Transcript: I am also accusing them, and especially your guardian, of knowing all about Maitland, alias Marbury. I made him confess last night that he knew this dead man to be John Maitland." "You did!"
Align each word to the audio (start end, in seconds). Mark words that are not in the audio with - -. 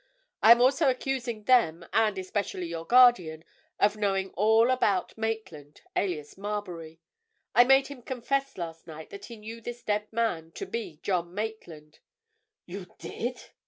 I 0.41 0.49
am 0.51 0.61
also 0.61 0.89
accusing 0.89 1.43
them, 1.43 1.85
and 1.93 2.17
especially 2.17 2.65
your 2.65 2.87
guardian, 2.87 3.45
of 3.79 3.97
knowing 3.97 4.31
all 4.31 4.71
about 4.71 5.15
Maitland, 5.15 5.81
alias 5.95 6.39
Marbury. 6.39 6.99
I 7.53 7.65
made 7.65 7.85
him 7.89 8.01
confess 8.01 8.57
last 8.57 8.87
night 8.87 9.11
that 9.11 9.25
he 9.25 9.37
knew 9.37 9.61
this 9.61 9.83
dead 9.83 10.11
man 10.11 10.53
to 10.53 10.65
be 10.65 10.97
John 11.03 11.35
Maitland." 11.35 11.99
"You 12.65 12.87
did!" 12.97 13.51